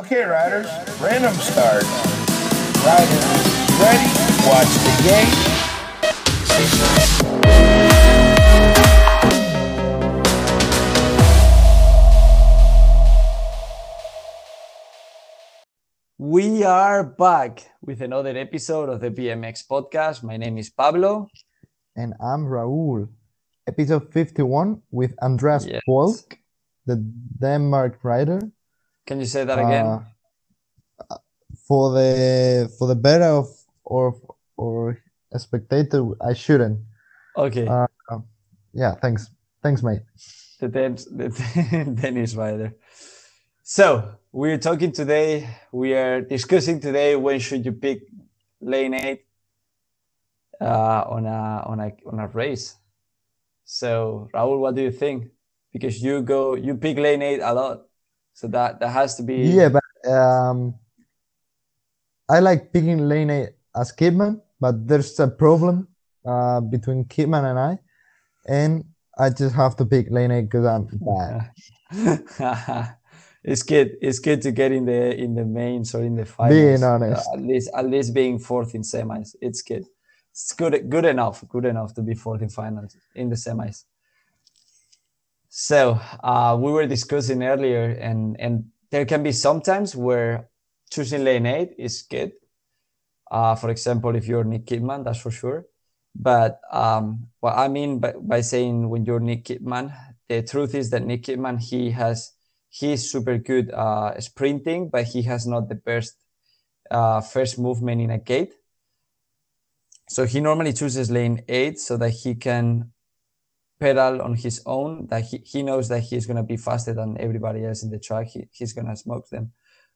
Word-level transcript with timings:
Okay, 0.00 0.22
riders, 0.24 0.66
random 1.00 1.34
start. 1.34 1.84
Riders, 2.84 3.26
ready? 3.78 4.08
Watch 4.48 4.72
the 4.86 5.02
game. 5.04 6.40
We 16.18 16.64
are 16.64 17.02
back 17.02 17.70
with 17.80 18.02
another 18.02 18.36
episode 18.36 18.88
of 18.88 19.00
the 19.00 19.10
BMX 19.10 19.66
podcast. 19.66 20.22
My 20.22 20.36
name 20.36 20.58
is 20.58 20.68
Pablo. 20.70 21.28
and 21.96 22.14
I'm 22.20 22.46
Raul. 22.46 23.08
Episode 23.66 24.12
51 24.12 24.82
with 24.90 25.14
Andreas 25.22 25.66
Yes. 25.66 25.82
Polk, 25.86 26.38
the 26.86 26.96
Denmark 27.40 27.98
rider. 28.02 28.40
Can 29.10 29.18
you 29.18 29.26
say 29.26 29.42
that 29.42 29.58
again? 29.58 29.86
Uh, 31.10 31.16
for 31.66 31.90
the 31.90 32.70
for 32.78 32.86
the 32.86 32.94
better 32.94 33.24
of 33.42 33.48
or 33.82 34.14
or 34.56 35.02
a 35.32 35.38
spectator, 35.40 36.14
I 36.22 36.32
shouldn't. 36.32 36.78
okay. 37.36 37.66
uh, 37.66 37.88
Yeah, 38.72 38.94
thanks, 39.02 39.26
thanks, 39.64 39.82
mate. 39.82 40.02
the, 40.60 40.68
ten- 40.68 40.94
the 40.94 41.96
tennis 42.00 42.36
rider. 42.42 42.76
So 43.64 44.14
we're 44.30 44.58
talking 44.58 44.92
today. 44.92 45.50
We 45.72 45.94
are 45.94 46.20
discussing 46.20 46.78
today 46.78 47.16
when 47.16 47.40
should 47.40 47.64
you 47.66 47.72
pick 47.72 48.02
lane 48.60 48.94
eight 48.94 49.26
uh, 50.60 51.02
on 51.10 51.26
a 51.26 51.64
on 51.66 51.80
a 51.80 51.90
on 52.06 52.20
a 52.20 52.28
race. 52.28 52.76
So 53.64 54.28
Raul, 54.32 54.60
what 54.60 54.76
do 54.76 54.82
you 54.82 54.92
think? 54.92 55.32
Because 55.72 56.00
you 56.00 56.22
go 56.22 56.54
you 56.54 56.76
pick 56.76 56.96
lane 56.96 57.22
eight 57.22 57.40
a 57.42 57.52
lot, 57.52 57.89
so 58.32 58.48
that 58.48 58.80
that 58.80 58.88
has 58.88 59.16
to 59.16 59.22
be 59.22 59.34
Yeah, 59.34 59.68
but 59.68 60.10
um, 60.10 60.74
I 62.28 62.40
like 62.40 62.72
picking 62.72 63.08
lane 63.08 63.30
eight 63.30 63.50
as 63.74 63.92
Kimmann, 63.92 64.40
but 64.60 64.86
there's 64.86 65.18
a 65.20 65.28
problem 65.28 65.88
uh, 66.24 66.60
between 66.60 67.04
Kimmann 67.04 67.44
and 67.50 67.58
I, 67.58 67.78
and 68.46 68.84
I 69.18 69.30
just 69.30 69.54
have 69.54 69.76
to 69.76 69.86
pick 69.86 70.10
lane 70.10 70.30
eight 70.30 70.42
because 70.42 70.64
I'm 70.64 70.88
bad. 70.92 71.50
it's 73.44 73.62
good. 73.62 73.96
It's 74.00 74.18
good 74.18 74.42
to 74.42 74.52
get 74.52 74.72
in 74.72 74.84
the 74.84 75.14
in 75.16 75.34
the 75.34 75.44
mains 75.44 75.94
or 75.94 76.02
in 76.02 76.16
the 76.16 76.24
finals. 76.24 76.56
Being 76.56 76.84
honest. 76.84 77.28
at 77.34 77.42
least 77.42 77.70
at 77.74 77.86
least 77.86 78.14
being 78.14 78.38
fourth 78.38 78.74
in 78.74 78.82
semis. 78.82 79.34
It's 79.40 79.62
good. 79.62 79.84
It's 80.30 80.52
good 80.52 80.88
good 80.88 81.04
enough. 81.04 81.44
Good 81.48 81.64
enough 81.64 81.94
to 81.94 82.02
be 82.02 82.14
fourth 82.14 82.42
in 82.42 82.48
finals 82.48 82.96
in 83.14 83.28
the 83.28 83.36
semis. 83.36 83.84
So 85.50 86.00
uh, 86.22 86.56
we 86.58 86.70
were 86.70 86.86
discussing 86.86 87.42
earlier, 87.42 87.90
and 87.90 88.38
and 88.38 88.70
there 88.90 89.04
can 89.04 89.22
be 89.22 89.32
sometimes 89.32 89.96
where 89.96 90.48
choosing 90.90 91.24
lane 91.24 91.44
eight 91.44 91.74
is 91.76 92.02
good. 92.02 92.32
Uh, 93.30 93.56
for 93.56 93.68
example, 93.70 94.14
if 94.14 94.26
you're 94.26 94.44
Niek 94.44 94.64
Kimmann, 94.64 95.04
that's 95.04 95.20
for 95.20 95.30
sure. 95.30 95.66
But 96.14 96.60
um, 96.70 97.28
what 97.40 97.58
I 97.58 97.66
mean 97.66 97.98
by, 97.98 98.12
by 98.12 98.40
saying 98.42 98.88
when 98.88 99.04
you're 99.04 99.20
Niek 99.20 99.42
Kimmann, 99.42 99.92
the 100.28 100.42
truth 100.42 100.74
is 100.74 100.90
that 100.90 101.02
Niek 101.02 101.26
Kimmann 101.26 101.58
he 101.58 101.90
has 101.90 102.32
he's 102.68 103.10
super 103.10 103.36
good 103.36 103.72
uh, 103.72 104.20
sprinting, 104.20 104.88
but 104.88 105.06
he 105.06 105.22
has 105.22 105.48
not 105.48 105.68
the 105.68 105.74
best 105.74 106.14
uh, 106.92 107.20
first 107.20 107.58
movement 107.58 108.00
in 108.00 108.10
a 108.10 108.18
gate. 108.18 108.54
So 110.08 110.26
he 110.26 110.38
normally 110.40 110.72
chooses 110.72 111.10
lane 111.10 111.42
eight 111.48 111.80
so 111.80 111.96
that 111.96 112.10
he 112.10 112.36
can 112.36 112.92
pedal 113.80 114.22
on 114.22 114.34
his 114.34 114.62
own. 114.66 115.06
That 115.08 115.24
he, 115.24 115.38
he 115.38 115.62
knows 115.62 115.88
that 115.88 116.00
he's 116.00 116.26
gonna 116.26 116.44
be 116.44 116.56
faster 116.56 116.94
than 116.94 117.16
everybody 117.18 117.64
else 117.64 117.82
in 117.82 117.90
the 117.90 117.98
track. 117.98 118.28
He, 118.28 118.48
he's 118.52 118.72
gonna 118.72 118.96
smoke 118.96 119.28
them 119.30 119.52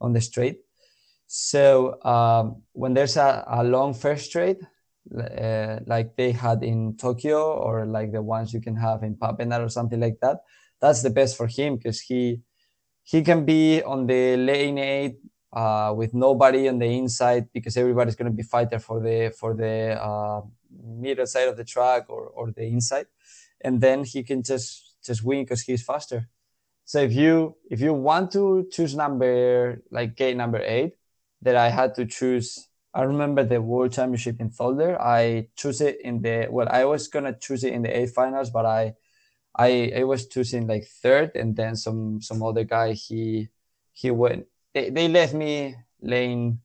on 0.00 0.12
the 0.12 0.20
straight. 0.20 0.60
So 1.26 2.02
um, 2.04 2.62
when 2.72 2.94
there's 2.94 3.16
a, 3.16 3.44
a 3.48 3.64
long 3.64 3.94
first 3.94 4.26
straight, 4.26 4.58
uh, 5.16 5.80
like 5.86 6.16
they 6.16 6.32
had 6.32 6.62
in 6.62 6.96
Tokyo 6.96 7.52
or 7.54 7.86
like 7.86 8.12
the 8.12 8.22
ones 8.22 8.52
you 8.52 8.60
can 8.60 8.76
have 8.76 9.02
in 9.02 9.14
Papendal 9.16 9.64
or 9.64 9.68
something 9.68 10.00
like 10.00 10.18
that, 10.22 10.38
that's 10.80 11.02
the 11.02 11.10
best 11.10 11.36
for 11.36 11.46
him 11.46 11.76
because 11.76 12.00
he 12.00 12.40
he 13.02 13.22
can 13.22 13.44
be 13.44 13.82
on 13.82 14.06
the 14.06 14.36
lane 14.36 14.78
eight 14.78 15.16
uh, 15.52 15.92
with 15.96 16.12
nobody 16.12 16.68
on 16.68 16.78
the 16.78 16.86
inside 16.86 17.46
because 17.52 17.76
everybody's 17.76 18.16
going 18.16 18.30
to 18.30 18.36
be 18.36 18.42
fighter 18.42 18.78
for 18.78 19.00
the 19.00 19.32
for 19.38 19.54
the 19.54 19.96
uh, 20.00 20.42
middle 20.82 21.26
side 21.26 21.48
of 21.48 21.56
the 21.56 21.64
track 21.64 22.04
or, 22.08 22.26
or 22.26 22.50
the 22.50 22.64
inside, 22.64 23.06
and 23.62 23.80
then 23.80 24.04
he 24.04 24.22
can 24.22 24.42
just 24.42 24.94
just 25.04 25.24
win 25.24 25.44
because 25.44 25.62
he's 25.62 25.82
faster. 25.82 26.28
So 26.84 27.00
if 27.00 27.12
you 27.12 27.56
if 27.70 27.80
you 27.80 27.94
want 27.94 28.32
to 28.32 28.68
choose 28.70 28.94
number 28.94 29.82
like 29.90 30.16
gate 30.16 30.36
number 30.36 30.62
eight, 30.62 30.94
that 31.42 31.56
I 31.56 31.70
had 31.70 31.94
to 31.96 32.06
choose. 32.06 32.68
I 32.94 33.02
remember 33.02 33.44
the 33.44 33.60
World 33.60 33.92
Championship 33.92 34.40
in 34.40 34.50
Zolder. 34.50 34.98
I 34.98 35.48
choose 35.56 35.80
it 35.80 36.00
in 36.02 36.22
the 36.22 36.48
well. 36.50 36.68
I 36.70 36.84
was 36.84 37.08
gonna 37.08 37.36
choose 37.38 37.64
it 37.64 37.72
in 37.72 37.82
the 37.82 37.96
eight 37.96 38.10
finals, 38.10 38.50
but 38.50 38.64
I 38.64 38.94
I 39.56 39.92
I 39.96 40.04
was 40.04 40.26
choosing 40.28 40.66
like 40.66 40.86
third, 41.02 41.32
and 41.34 41.56
then 41.56 41.76
some 41.76 42.22
some 42.22 42.42
other 42.42 42.64
guy 42.64 42.92
he 42.92 43.48
he 43.92 44.10
went. 44.10 44.46
They, 44.72 44.90
they 44.90 45.08
left 45.08 45.34
me 45.34 45.76
lane 46.00 46.60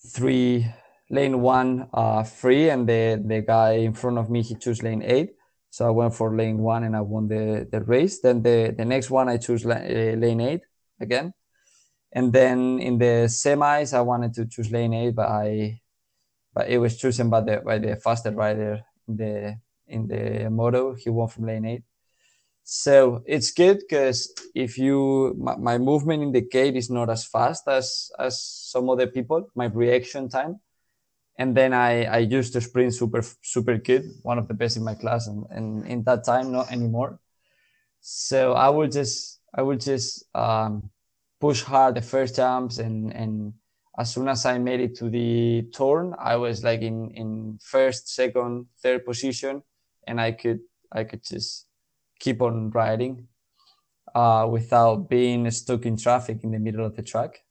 three, 0.00 0.66
lane 1.10 1.40
one 1.42 1.88
uh 1.92 2.22
free, 2.22 2.70
and 2.70 2.88
the 2.88 3.22
the 3.24 3.42
guy 3.42 3.72
in 3.84 3.92
front 3.94 4.18
of 4.18 4.30
me 4.30 4.42
he 4.42 4.54
chose 4.54 4.82
lane 4.82 5.02
eight. 5.02 5.37
So 5.70 5.86
I 5.86 5.90
went 5.90 6.14
for 6.14 6.34
lane 6.34 6.58
one 6.58 6.84
and 6.84 6.96
I 6.96 7.00
won 7.02 7.28
the 7.28 7.68
the 7.70 7.80
race. 7.82 8.20
Then 8.20 8.42
the 8.42 8.74
the 8.76 8.84
next 8.84 9.10
one 9.10 9.28
I 9.28 9.36
chose 9.36 9.64
la- 9.64 9.76
uh, 9.76 10.14
lane 10.16 10.40
eight 10.40 10.62
again, 11.00 11.32
and 12.12 12.32
then 12.32 12.80
in 12.80 12.98
the 12.98 13.28
semis 13.28 13.92
I 13.94 14.00
wanted 14.00 14.34
to 14.34 14.46
choose 14.46 14.70
lane 14.72 14.94
eight, 14.94 15.14
but 15.14 15.28
I 15.28 15.80
but 16.54 16.68
it 16.68 16.78
was 16.78 16.96
chosen 16.96 17.30
by 17.30 17.40
the 17.42 17.58
by 17.64 17.78
the 17.78 17.96
fastest 17.96 18.36
rider 18.36 18.84
in 19.06 19.16
the 19.16 19.58
in 19.86 20.08
the 20.08 20.50
moto. 20.50 20.94
He 20.94 21.10
won 21.10 21.28
from 21.28 21.46
lane 21.46 21.64
eight. 21.64 21.82
So 22.64 23.22
it's 23.26 23.50
good 23.50 23.78
because 23.80 24.32
if 24.54 24.76
you 24.76 25.34
my, 25.38 25.56
my 25.56 25.78
movement 25.78 26.22
in 26.22 26.32
the 26.32 26.42
gate 26.42 26.76
is 26.76 26.90
not 26.90 27.08
as 27.10 27.24
fast 27.24 27.66
as 27.68 28.10
as 28.18 28.42
some 28.42 28.90
other 28.90 29.06
people, 29.06 29.48
my 29.54 29.66
reaction 29.66 30.28
time, 30.28 30.60
and 31.38 31.56
then 31.56 31.72
I 31.72 32.04
I 32.04 32.18
used 32.18 32.52
to 32.54 32.60
sprint 32.60 32.94
super 32.94 33.22
super 33.42 33.78
good, 33.78 34.04
one 34.22 34.38
of 34.38 34.48
the 34.48 34.54
best 34.54 34.76
in 34.76 34.84
my 34.84 34.94
class, 34.94 35.28
and, 35.28 35.46
and 35.50 35.86
in 35.86 36.02
that 36.04 36.24
time 36.24 36.52
not 36.52 36.70
anymore. 36.72 37.20
So 38.00 38.52
I 38.52 38.68
would 38.68 38.92
just 38.92 39.40
I 39.54 39.62
would 39.62 39.80
just 39.80 40.24
um, 40.34 40.90
push 41.40 41.62
hard 41.62 41.94
the 41.94 42.02
first 42.02 42.36
jumps 42.36 42.78
and 42.78 43.12
and 43.14 43.54
as 43.98 44.14
soon 44.14 44.28
as 44.28 44.46
I 44.46 44.58
made 44.58 44.80
it 44.80 44.94
to 44.98 45.10
the 45.10 45.62
turn, 45.74 46.14
I 46.18 46.36
was 46.36 46.62
like 46.62 46.82
in 46.82 47.10
in 47.10 47.58
first, 47.60 48.08
second, 48.14 48.66
third 48.80 49.04
position, 49.04 49.62
and 50.06 50.20
I 50.20 50.32
could 50.32 50.60
I 50.92 51.04
could 51.04 51.24
just 51.24 51.66
keep 52.20 52.40
on 52.40 52.70
riding 52.70 53.26
uh, 54.14 54.46
without 54.50 55.08
being 55.08 55.50
stuck 55.50 55.84
in 55.84 55.96
traffic 55.96 56.44
in 56.44 56.52
the 56.52 56.58
middle 56.58 56.86
of 56.86 56.94
the 56.94 57.02
track. 57.02 57.42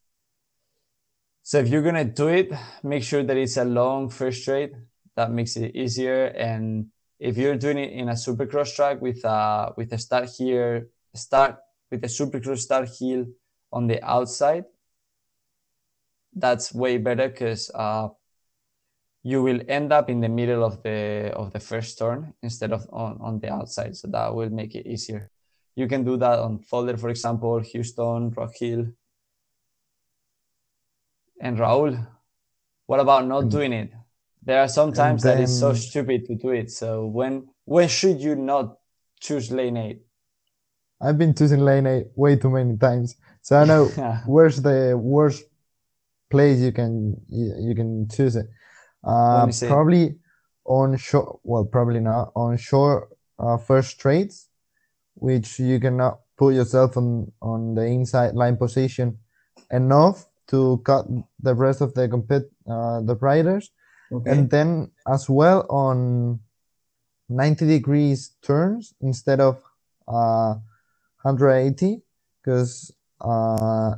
So 1.48 1.60
if 1.60 1.70
you're 1.70 1.82
gonna 1.82 2.04
do 2.04 2.28
it, 2.28 2.52
make 2.84 3.04
sure 3.04 3.24
that 3.24 3.38
it's 3.38 3.56
a 3.56 3.64
long 3.64 4.10
first 4.10 4.42
straight. 4.42 4.74
That 5.16 5.32
makes 5.32 5.56
it 5.56 5.74
easier. 5.78 6.26
And 6.26 6.88
if 7.22 7.38
you're 7.38 7.56
doing 7.56 7.78
it 7.78 7.94
in 7.94 8.10
a 8.10 8.20
supercross 8.20 8.76
track 8.76 9.00
with 9.00 9.24
a 9.24 9.72
with 9.78 9.94
a 9.94 9.98
start 9.98 10.28
here, 10.38 10.90
start 11.16 11.56
with 11.90 12.04
a 12.04 12.08
supercross 12.08 12.58
start 12.58 12.90
heel 12.90 13.28
on 13.72 13.88
the 13.88 14.04
outside, 14.04 14.66
that's 16.36 16.74
way 16.74 16.98
better 16.98 17.30
because 17.30 17.72
uh, 17.74 18.10
you 19.24 19.42
will 19.42 19.62
end 19.70 19.94
up 19.94 20.10
in 20.10 20.20
the 20.20 20.28
middle 20.28 20.66
of 20.66 20.84
the 20.84 21.32
of 21.34 21.54
the 21.54 21.62
first 21.62 21.98
turn 21.98 22.34
instead 22.44 22.74
of 22.74 22.86
on, 22.92 23.20
on 23.22 23.40
the 23.40 23.54
outside. 23.54 23.96
So 23.96 24.10
that 24.10 24.36
will 24.36 24.50
make 24.50 24.76
it 24.76 24.86
easier. 24.86 25.32
You 25.78 25.88
can 25.88 26.04
do 26.04 26.18
that 26.18 26.40
on 26.40 26.60
Zolder, 26.60 27.00
for 27.00 27.08
example, 27.08 27.62
Houston, 27.62 28.32
Rock 28.32 28.52
Hill. 28.60 28.88
And 31.40 31.58
Raul, 31.58 32.08
what 32.88 33.00
about 33.00 33.28
not 33.28 33.50
doing 33.50 33.74
it? 33.74 33.92
There 34.44 34.62
are 34.62 34.68
some 34.68 34.94
times 34.94 35.24
that 35.24 35.40
it's 35.40 35.60
so 35.60 35.74
stupid 35.74 36.26
to 36.26 36.36
do 36.36 36.50
it. 36.50 36.72
So 36.72 37.06
when 37.06 37.50
when 37.66 37.90
should 37.90 38.22
you 38.22 38.36
not 38.36 38.78
choose 39.20 39.52
lane 39.52 39.78
eight? 39.78 40.02
I've 41.02 41.18
been 41.18 41.34
choosing 41.34 41.60
lane 41.60 41.86
eight 41.86 42.08
way 42.16 42.38
too 42.38 42.50
many 42.50 42.78
times, 42.78 43.16
so 43.42 43.58
I 43.58 43.66
know 43.66 43.86
where's 44.26 44.62
the 44.62 44.98
worst 44.98 45.44
place 46.32 46.60
you 46.60 46.72
can 46.72 47.20
you, 47.28 47.54
you 47.60 47.76
can 47.76 48.08
choose 48.10 48.36
it. 48.36 48.48
Uh, 49.04 49.48
probably 49.68 50.18
on 50.66 50.98
short. 50.98 51.40
Well, 51.44 51.66
probably 51.66 52.00
not 52.00 52.32
on 52.36 52.58
short 52.58 53.10
uh, 53.38 53.58
first 53.58 54.00
trades, 54.00 54.48
which 55.14 55.60
you 55.60 55.80
cannot 55.80 56.20
put 56.38 56.56
yourself 56.56 56.96
on 56.96 57.32
on 57.42 57.76
the 57.76 57.84
inside 57.86 58.34
line 58.34 58.56
position 58.56 59.18
enough 59.72 60.27
to 60.48 60.82
cut 60.84 61.06
the 61.42 61.54
rest 61.54 61.82
of 61.82 61.94
the 61.94 62.08
compet 62.08 62.46
uh, 62.68 63.02
the 63.02 63.16
riders, 63.16 63.72
Okay. 64.12 64.32
and 64.32 64.50
then 64.50 64.92
as 65.08 65.30
well 65.30 65.66
on 65.70 66.40
90 67.30 67.68
degrees 67.68 68.32
turns 68.42 68.94
instead 69.02 69.40
of 69.40 69.62
uh, 70.08 70.56
180 71.24 72.02
because 72.42 72.94
uh, 73.20 73.96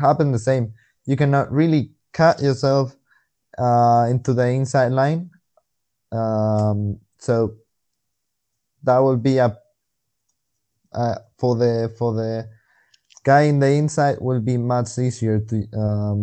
happen 0.00 0.32
the 0.32 0.38
same. 0.38 0.72
You 1.06 1.16
cannot 1.16 1.50
really 1.50 1.90
cut 2.12 2.40
yourself 2.40 2.96
uh, 3.58 4.06
into 4.08 4.32
the 4.32 4.46
inside 4.46 4.92
line. 4.92 5.30
Um, 6.12 7.00
so 7.18 7.54
that 8.84 8.98
will 8.98 9.16
be 9.16 9.38
a 9.38 9.56
uh, 10.92 11.18
for 11.36 11.56
the 11.56 11.92
for 11.98 12.14
the 12.14 12.48
guy 13.26 13.42
in 13.50 13.58
the 13.58 13.66
inside 13.66 14.16
will 14.20 14.40
be 14.40 14.56
much 14.56 14.98
easier 14.98 15.40
to 15.40 15.56
um, 15.76 16.18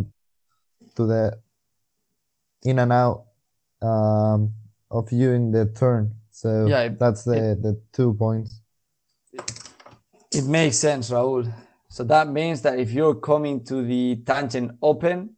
to 0.96 1.06
the 1.06 1.38
in 2.64 2.80
and 2.80 2.94
out 2.94 3.26
um, 3.82 4.54
of 4.90 5.12
you 5.12 5.32
in 5.32 5.52
the 5.52 5.66
turn. 5.66 6.16
So 6.32 6.68
Yeah, 6.68 6.84
it- 6.88 7.00
that's 7.00 7.24
the 7.26 7.58
the 7.62 7.74
two 7.92 8.14
points. 8.14 8.62
It 10.32 10.46
makes 10.46 10.78
sense, 10.78 11.12
Raul. 11.12 11.52
So 11.90 12.04
that 12.06 12.28
means 12.28 12.62
that 12.62 12.80
if 12.80 12.92
you're 12.92 13.20
coming 13.20 13.64
to 13.66 13.84
the 13.86 14.24
tangent 14.26 14.72
open, 14.82 15.36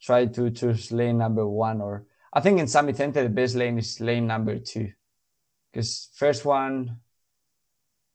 try 0.00 0.26
to 0.26 0.50
choose 0.50 0.90
lane 0.92 1.18
number 1.18 1.44
one, 1.46 1.82
or 1.82 2.06
I 2.32 2.40
think 2.40 2.58
in 2.60 2.66
San 2.68 2.86
Vicente 2.86 3.22
the 3.22 3.28
best 3.28 3.54
lane 3.56 3.78
is 3.78 4.00
lane 4.00 4.26
number 4.26 4.58
two, 4.58 4.88
because 5.72 6.08
first 6.14 6.44
one, 6.46 6.96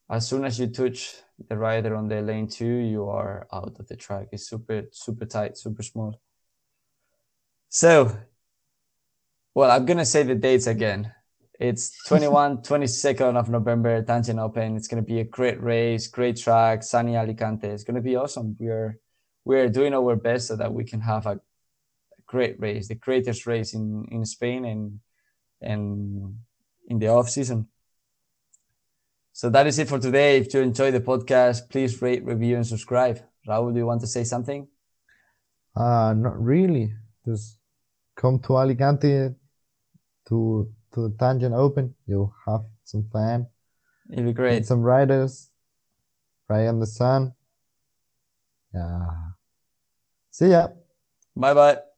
as 0.09 0.27
soon 0.27 0.43
as 0.45 0.57
you 0.59 0.67
touch 0.67 1.15
the 1.49 1.57
rider 1.57 1.95
on 1.95 2.07
the 2.07 2.21
lane 2.21 2.47
two, 2.47 2.65
you 2.65 3.07
are 3.07 3.47
out 3.51 3.79
of 3.79 3.87
the 3.87 3.95
track. 3.95 4.27
It's 4.31 4.49
super 4.49 4.83
super 4.91 5.25
tight, 5.25 5.57
super 5.57 5.83
small. 5.83 6.21
So, 7.69 8.17
well, 9.55 9.71
I'm 9.71 9.85
gonna 9.85 10.05
say 10.05 10.23
the 10.23 10.35
dates 10.35 10.67
again. 10.67 11.13
It's 11.61 12.03
21, 12.07 12.63
22nd 12.63 13.37
of 13.37 13.49
November, 13.49 14.01
Tangent 14.01 14.39
Open. 14.39 14.75
It's 14.75 14.87
going 14.87 15.03
to 15.03 15.07
be 15.07 15.19
a 15.19 15.23
great 15.23 15.61
race, 15.61 16.07
great 16.07 16.37
track, 16.37 16.81
sunny 16.81 17.15
Alicante. 17.15 17.67
It's 17.67 17.83
going 17.83 17.95
to 17.95 18.01
be 18.01 18.15
awesome. 18.15 18.55
We're 18.59 18.99
we're 19.45 19.69
doing 19.69 19.93
our 19.93 20.15
best 20.15 20.47
so 20.47 20.55
that 20.55 20.73
we 20.73 20.83
can 20.83 21.01
have 21.01 21.27
a, 21.27 21.33
a 21.33 22.21
great 22.25 22.59
race, 22.59 22.87
the 22.87 22.95
greatest 22.95 23.45
race 23.45 23.73
in, 23.73 24.07
in 24.11 24.25
Spain 24.25 24.65
and 24.65 24.99
and 25.61 26.35
in 26.87 26.97
the 26.97 27.09
off 27.09 27.29
season. 27.29 27.67
So 29.33 29.49
that 29.49 29.65
is 29.67 29.79
it 29.79 29.87
for 29.87 29.99
today. 29.99 30.37
If 30.37 30.53
you 30.53 30.61
enjoy 30.61 30.91
the 30.91 30.99
podcast, 30.99 31.69
please 31.69 32.01
rate, 32.01 32.23
review, 32.25 32.55
and 32.57 32.67
subscribe. 32.67 33.19
Raul, 33.47 33.73
do 33.73 33.79
you 33.79 33.85
want 33.85 34.01
to 34.01 34.07
say 34.07 34.23
something? 34.23 34.67
Uh 35.75 36.13
not 36.15 36.39
really. 36.41 36.93
Just 37.25 37.59
come 38.15 38.39
to 38.39 38.57
Alicante 38.57 39.29
to 40.27 40.69
to 40.93 41.01
the 41.09 41.15
tangent 41.17 41.55
open. 41.55 41.95
You'll 42.05 42.33
have 42.45 42.61
some 42.83 43.07
fun. 43.11 43.47
It'll 44.11 44.23
be 44.23 44.27
Meet 44.27 44.35
great. 44.35 44.65
some 44.65 44.81
riders. 44.81 45.49
Right 46.49 46.67
on 46.67 46.79
the 46.79 46.87
sun. 46.87 47.33
Yeah. 48.73 49.31
See 50.31 50.49
ya. 50.49 50.67
Bye 51.35 51.53
bye. 51.53 51.90